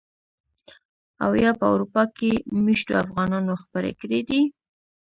او 1.23 1.31
يا 1.43 1.51
په 1.59 1.65
اروپا 1.73 2.03
کې 2.17 2.31
مېشتو 2.65 2.99
افغانانو 3.03 3.53
خپرې 3.63 3.91
کړي 4.01 4.21
دي. 4.29 4.41